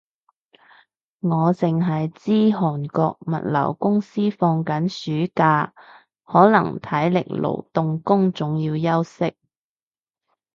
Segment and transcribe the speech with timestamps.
[1.19, 5.75] 我剩係知韓國物流公司放緊暑假，
[6.23, 9.35] 可能體力勞動工種要休息